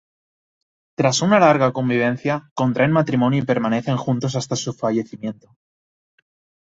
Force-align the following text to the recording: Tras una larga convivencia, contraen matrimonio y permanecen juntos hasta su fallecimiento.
Tras 0.97 1.21
una 1.21 1.39
larga 1.39 1.71
convivencia, 1.73 2.49
contraen 2.55 2.91
matrimonio 2.91 3.37
y 3.43 3.45
permanecen 3.45 3.97
juntos 3.97 4.35
hasta 4.35 4.55
su 4.55 4.73
fallecimiento. 4.73 5.55